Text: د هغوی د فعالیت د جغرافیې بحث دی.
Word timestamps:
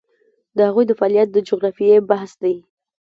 د 0.57 0.57
هغوی 0.67 0.85
د 0.87 0.91
فعالیت 0.99 1.27
د 1.31 1.37
جغرافیې 1.47 1.97
بحث 2.09 2.31
دی. 2.43 2.55